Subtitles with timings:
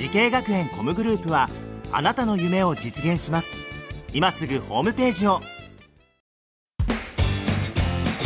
[0.00, 1.50] 滋慶学園 COMグループは
[1.92, 3.50] あなたの夢を実現します。
[4.14, 5.40] 今すぐホームページを。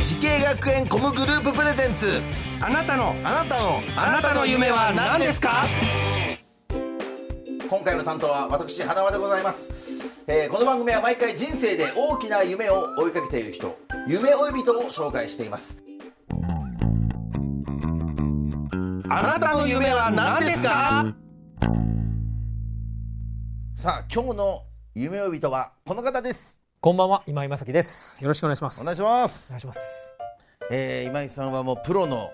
[0.05, 2.21] 滋慶学園 COMグループ presents。
[2.61, 5.65] あなたのあなたのあなたの夢は何ですか？
[7.69, 9.69] 今回の担当は私花輪でございます、
[10.29, 15.83] えーこの番組は毎回人生で大きな夢を追いかけている人夢追い人を紹介しています。
[19.09, 21.24] あなたの夢は何ですか？
[23.85, 24.63] さあ今日の
[24.95, 26.59] 夢追い人はこの方です。
[26.81, 28.19] こんばんは今井正樹です。
[28.23, 28.81] よろしくお願いします。
[28.81, 29.49] お願いします。
[29.49, 30.11] お願いします。
[30.71, 32.31] えー今井さんはもうプロの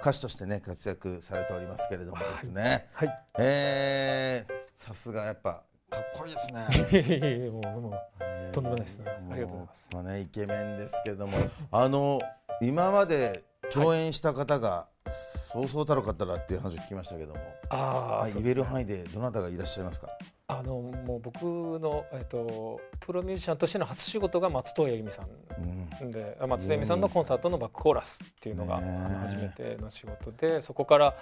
[0.00, 3.08] 歌手としてね活躍されておりますけれどもですね、はい。
[3.36, 7.50] えーさすがやっぱかっこいいですね。
[7.50, 8.98] もうもうとんでもないです。
[9.00, 9.88] ねありがとうございます。
[9.92, 11.36] もうねイケメンですけども。
[11.72, 12.20] あの
[12.62, 17.40] 今まで共演した方が、そうそうたる方だっていう話を聞きましたけども、
[17.70, 20.08] ああ、はい言える範囲でどなたがいらっしゃいますか？
[20.48, 25.26] あのもう僕のえっとプロミュージシャンとしての初仕事が松任谷由実さ
[25.58, 26.08] うん。
[26.08, 31.14] んであ松任谷由実さんのコンサートのバックコーラスっていうのが、初めての仕事でそこから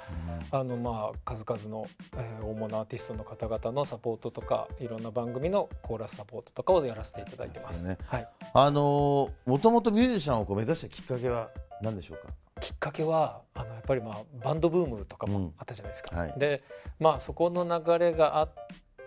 [0.50, 7.68] あのまあ数々の、えー大物アーティストの方々のサポートとかいろんな番組のコーラスサポートとかをやらせていただいてま。
[7.68, 7.98] ですすよね。
[8.06, 8.28] はい。
[8.52, 12.32] あのもともとミュージシャンをこう目指したきっかけは何でしょうか？
[12.64, 16.08] きっかけはあのやっぱりまあバンドブームとかもあったじゃないですか。
[16.12, 16.38] うんはい。
[16.38, 16.62] で
[16.98, 18.54] まあそこの流れがあっ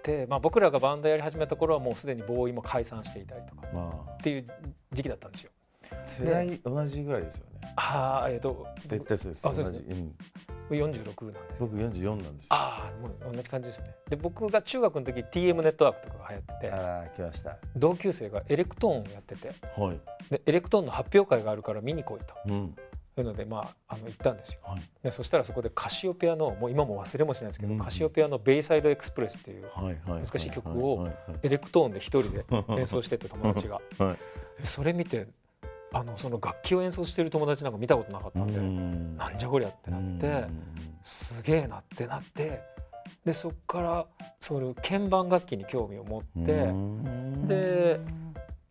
[0.04, 4.48] て、まあ、僕らがバンドやり始めた頃はもうすでにボーイも解散していたりとかまっていう
[4.92, 5.52] 時期だったんですよ。
[5.90, 7.74] あ世代同じぐらいですよね。
[7.78, 9.48] ああえっ、と絶対そうです。
[9.48, 10.16] あ同じ、うん、
[10.70, 11.40] 僕46なんで。
[11.40, 11.56] す。
[11.60, 13.96] 僕44なんですああもう同じ感じですよね。
[14.08, 17.58] で僕が中学の時 TM ネットワークとかが流行っててあら来ました。
[17.76, 22.36] 同級生がエレクトーンをやっててはい、でエレクトーンの発表会があるから見に来いと。
[22.46, 22.76] うん
[23.22, 24.60] いうのでまああの行ったんですよ。
[24.64, 24.82] はい。
[25.04, 29.66] でそしたらそこでカシオペアのもう今も忘れもしないですけど、うんカシオペアの「ベイサイドエクスプレス」っていう
[30.06, 31.08] 難しい曲を
[31.42, 32.46] エレクトーンで一人で
[32.78, 33.82] 演奏してて友達が。
[34.00, 34.18] はい。
[34.62, 35.28] でそれ見て
[35.94, 39.18] あのその楽器を演奏してる友達なんか見たことなかったんで、うん。
[39.18, 40.64] なんじゃこりゃってなって、うん。
[41.04, 42.62] すげえなってなって
[43.26, 44.06] でそこから
[44.40, 47.48] その鍵盤楽器に興味を持って、うん。
[47.48, 48.00] で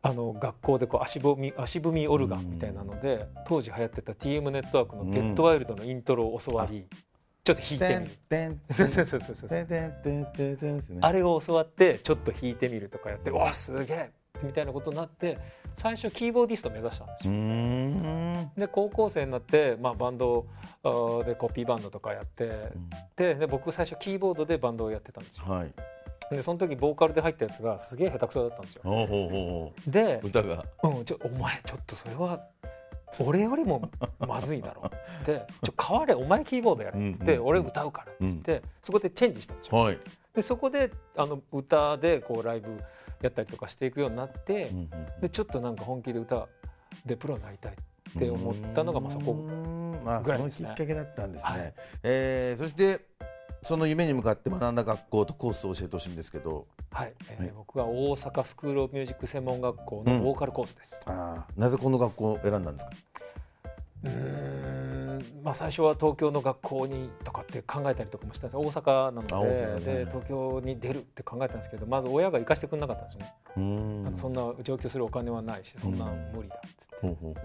[0.07, 6.87] あの学校でこう足踏み足踏みオルガンみたいなので当時流行ってた TM ネットワークの「ゲットワイルドのイントロを教わり、
[7.45, 8.59] ちょっと弾いてみる。
[11.01, 14.11] あれを教わってちょっと弾いてみるとかやって、うわすげえ
[14.43, 15.39] みたいなことになって
[15.75, 17.39] 最初キーボーディスト目指したんですうよ。
[17.39, 18.53] ん。
[18.57, 20.47] で高校生になって、まあ、バンド
[21.25, 22.73] でコピーバンドとかやって
[23.17, 25.45] でで僕最初キーボードでバンドをやってたんですよ。
[25.47, 25.73] はい
[26.31, 28.81] でその時ボーカルで入ったやつがすげえ下手くそだったんですよ。
[28.85, 30.65] ほうほうほうほでう、歌が。
[30.83, 32.41] うん、ちょお前ちょっとそれは
[33.19, 33.89] 俺よりも
[34.19, 34.91] まずいだろ。
[35.25, 37.09] でちょ変われお前キーボードやれ。
[37.09, 38.27] っつって、俺歌うから。
[38.27, 39.79] っつって、そこでチェンジしたんですよ。
[39.79, 39.99] はい。
[40.35, 42.69] でそこであの歌でこうライブ
[43.23, 44.69] やったりとかしていくようになって、
[45.21, 46.49] でちょっとなんか本気で歌
[47.07, 50.69] でプロになりたいって思ったのがまあそこぐらいですね。
[50.71, 51.59] きっかけだったんですはい。
[51.61, 53.16] ねえーそして
[53.67, 56.69] その夢に向かって学んだ学校とコースを教えてほしいんですけど。
[56.93, 57.53] はい、えーはい。
[57.57, 61.01] 僕は大阪スクール・オブ・ミュージック専門学校のボーカルコースです。
[61.05, 61.61] あー。
[61.61, 62.91] なぜこの学校を選んだんですか？
[64.05, 65.43] うーん。
[65.43, 68.57] まあ、最初は東京の学校にとかって考えたりとかもしたんです。
[68.57, 73.29] 大阪なあのでねで東京に出るって考えたんですけどまず親が行かせてくれなかったんです
[73.59, 77.41] よね、あのそんな上京するお金はないしそんな無理だってほうほうほ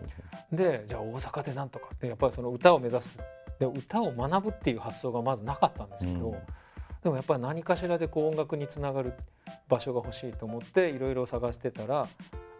[0.52, 0.56] う。
[0.56, 3.20] でじゃあ大阪でなんとかってやっぱりその歌を目指す
[3.62, 6.38] で歌を学ぶっていう発想がまずなかったんですけど、うん。
[7.04, 9.14] でもやっぱり何かしらでこう音楽につながる
[9.70, 12.08] 場所が欲しいと思っていろいろ探してたら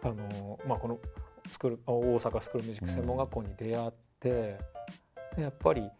[0.02, 1.00] あの、まあ、この
[1.48, 3.90] スクール大阪スクールミュージック専門学校に出会っ
[4.20, 4.58] て、
[5.36, 5.90] でやっぱり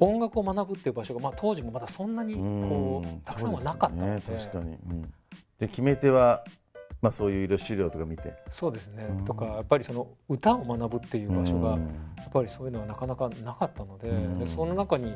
[0.00, 4.20] 音楽を学ぶっていう場所が、まあ、当時もまだそんなにこううたくさんはなかったので。
[4.20, 6.44] でね決め手は
[7.06, 8.34] まあそういう色資料とか見て。
[8.50, 9.24] そうですね、うん。
[9.24, 11.82] とかやっぱりその歌を学ぶっていう場所が、うん。
[12.16, 14.38] やっぱりそういうのはなかなかなかったので,、うん。
[14.40, 15.14] でその中に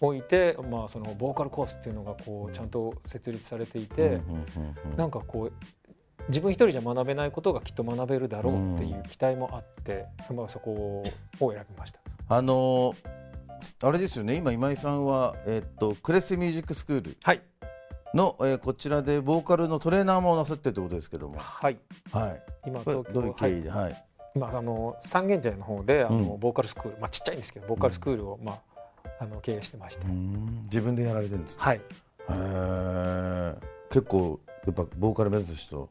[0.00, 5.52] おいて、まあ、そのボーカルコースっていうのがこうちゃんと設立されていて、うんなんかこう
[6.28, 11.04] 自分一人じゃ学べないことがきっと学べるだろうっていう期待もあって、まあ、そこ
[11.40, 12.00] を選びました。
[12.28, 13.16] あのー
[13.82, 14.34] あれですよね。
[14.34, 17.40] 今今井さんは、えっとクレスミュージックスクールはい
[18.14, 21.38] の、えーこちらでボーカルのトレーナーもなさってるってことですけども。
[21.38, 21.78] はい。
[22.12, 22.42] はい。
[22.66, 23.70] 今東京どういう経緯で？
[23.70, 24.04] はい、
[24.34, 26.40] 今あの三軒茶屋の方であの、うん。
[26.40, 28.60] ボーカルスクールまあちっちゃいんですけどボーカルスクールを、まあ
[29.18, 30.62] あの経営してまして、うーん。
[30.64, 31.76] 自分でやられてるんですねはい。
[31.76, 31.80] へ
[32.30, 33.54] え
[33.90, 35.88] 結構やっぱボーカル目指す人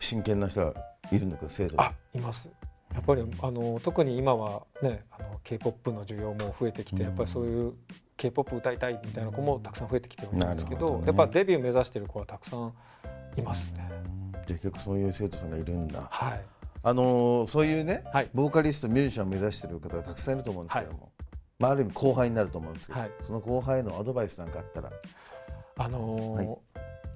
[0.00, 0.74] 真剣な人が
[1.12, 2.48] いるんだけど生徒であいます。
[2.94, 7.74] やっぱりあの特に今はねあの K-POP の需要も増えてきて、うんやっぱりそういう
[8.18, 11.06] K-POP 歌いたいみたいな子もたくさん増えてきてはいるんですけどね。
[11.06, 12.72] やっぱデビュー目指してる子はたくさん
[13.36, 13.88] いますね。
[14.46, 16.02] 結構そういう生徒さんがいるんだ。
[16.10, 16.40] はい。
[16.82, 18.30] あのーそういうね、はい。
[18.34, 21.12] ボーカリストミュージシャンを目指している方がたくさんいると思うんですけども、
[21.58, 23.10] まあ、ある意味後輩になると思うんですけど、はい。
[23.22, 24.90] その後輩へのアドバイスなんかあったら。
[25.76, 26.58] あのーはい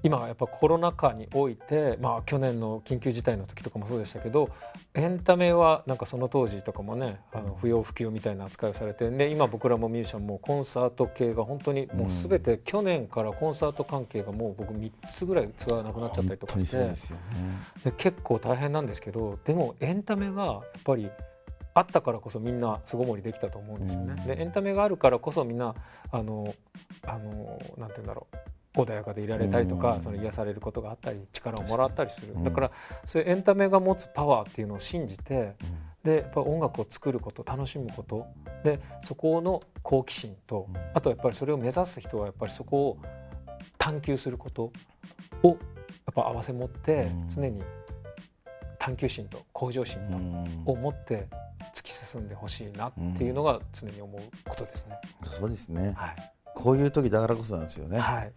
[0.03, 4.49] 今はやっぱコロナ禍において、まあ、去年の緊急事態の時とかもそうでしたけど
[4.93, 17.23] エンタメはなんかその当時とかもねあの不要不急みたいな扱いをされてで今僕らもミュージシャンもコンサート系が本当にもう全て去年からコンサート関係がもう僕3つぐらいツアーなくなっちゃったりとかしてそうですよね。
[17.85, 21.09] で結構大変なんですけどでもエンタメがやっぱり
[21.75, 24.15] あったからこそみんな巣ごもりできたと思うんですよね。
[24.17, 24.27] うん。
[24.27, 25.73] でエンタメがあるからこそみんな
[26.11, 26.53] あの
[27.07, 28.37] あのなんて言うんだろう
[28.75, 30.03] 穏やかでいられたりとか、うん。
[30.03, 32.71] その癒されることがあったり力をもらったりする、うんだから
[33.05, 35.55] そういうエンタメが持つパワーっていうのを信じて
[36.03, 38.25] でやっぱ音楽を作ること楽しむこと
[38.63, 40.77] でそこの好奇心とうん。
[40.93, 42.97] あとやっぱりそれを目指す人はやっぱりそこを
[43.77, 44.71] 探求すること
[45.43, 45.57] をやっ
[46.13, 47.29] ぱ合わせ持ってうん。
[47.29, 47.61] 常に
[48.79, 50.63] 探求心と向上心とうん。
[50.65, 51.27] を持って
[51.75, 54.97] 突き進んでほしいなっていうのが常に思うことですね。
[55.23, 55.93] そうですね。
[55.95, 56.15] はい、
[56.55, 58.33] こういう時だからこそなんですよね、はい、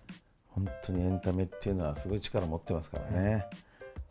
[0.56, 3.46] 本当にエンタメっていうのはすごい力持ってますからね、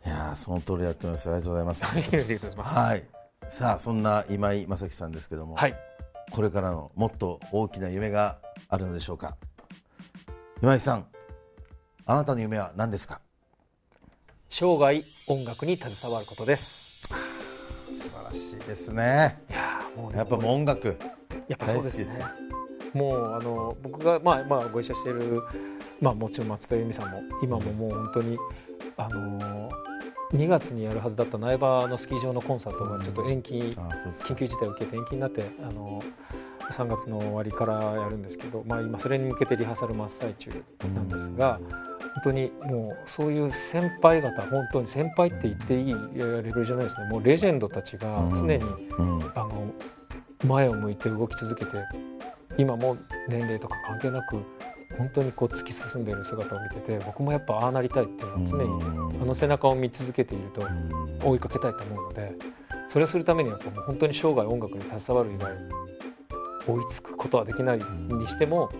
[0.06, 1.84] いやーその通りやってますありがとうございます。
[1.84, 2.78] ありがとうございます。
[2.78, 3.04] はい。
[3.50, 5.74] さあそんな今井正樹さんですけども、はい、
[6.30, 8.38] これからのもっと大きな夢が
[8.68, 9.36] あるのでしょうか。
[10.62, 11.06] 今井さん
[12.06, 13.20] あなたの夢は何ですか？
[14.48, 17.08] 生涯音楽に携わることです。
[17.08, 19.42] 素晴らしいですね。
[19.50, 20.96] いやーもうねやっぱ音楽
[21.48, 22.24] やっぱそうです大好ね。
[22.94, 25.42] もうあの僕がまあまあご一緒している
[26.00, 28.36] まあもちろん松田由美さんも今ももう本当に
[28.96, 29.68] あの
[30.32, 36.02] 2月にやるはずだった苗場のスキー場のコンサートがちょっと延期緊急事態を受けて延期になってあの
[36.70, 40.50] 3月の終わりからやるんですけど、まあ、今それに向けてリハーサル真っ最中
[40.94, 41.60] なんですが
[42.16, 47.08] 本当にもうそういう先輩方本当に先輩って言っていいレベルじゃないですね。
[47.08, 48.64] もうレジェンドたちが常に
[48.98, 49.32] うん。
[49.34, 49.72] あの
[50.46, 51.70] 前を向いて動き続けて
[52.58, 52.96] 今も
[53.28, 54.42] 年齢とか関係なく
[54.96, 60.62] 本当にこう突き進んでいる姿を見てて僕もやっぱああなりたいっていうのは常にあの背中を見続けていると
[61.26, 62.32] 追いかけたいと思うので
[62.88, 65.52] それをするためにはもう本当に生涯音楽に携わる以外
[66.66, 68.70] 追いつくことはできないにしても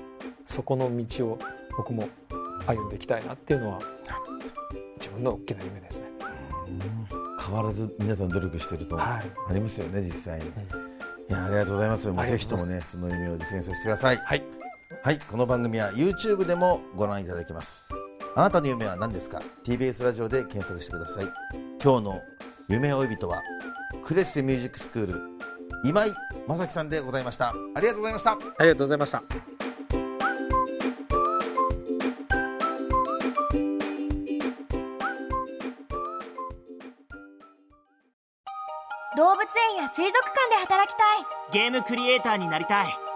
[0.47, 1.39] そこの道を
[1.77, 2.09] 僕も
[2.67, 3.79] 歩んでいきたいなっていうのは
[4.99, 6.05] 自分の大きな夢ですね。
[7.45, 9.55] 変わらず皆さん努力してるとあはい。
[9.55, 10.49] りますよね実際に、ん。
[10.49, 10.53] い
[11.29, 12.09] やありがとうございます。
[12.11, 14.17] もうぜひともねその夢を実現させてください。
[14.17, 14.43] はい、
[15.07, 17.87] はいこの番組は YouTube でもご覧いただけます。
[18.35, 21.27] あなたの夢は何ですか？TBS ラジオで検索してください。
[21.81, 22.21] 今日の
[22.67, 23.41] 夢追い人は
[24.05, 25.21] クレッセミュージックスクール
[25.85, 26.11] 今井
[26.49, 27.51] 正樹さんでございました。
[27.51, 28.33] ありがとうございました。
[28.33, 29.23] ありがとうございました。
[39.17, 41.63] 動物園や水族館で働きたい。
[41.63, 43.16] ゲームクリエイターになりたい